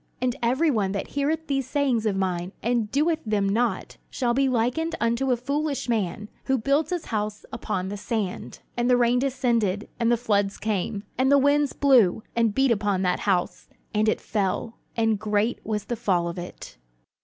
[0.19, 4.49] "And every one that heareth these sayings of mine, and doeth them not, shall be
[4.49, 9.19] likened unto a foolish man, which built his house upon the sand: "And the rain
[9.19, 14.09] descended, and the floods came, and the winds blew, and beat upon that house; and
[14.09, 16.79] it fell: and great was the fall of it."